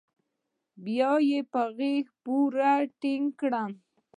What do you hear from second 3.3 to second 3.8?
کړم.